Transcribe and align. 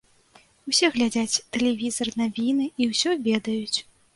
Усе 0.71 0.87
глядзяць 0.95 1.41
тэлевізар, 1.57 2.07
навіны, 2.23 2.65
і 2.81 2.91
ўсё 2.95 3.09
ведаюць. 3.29 3.77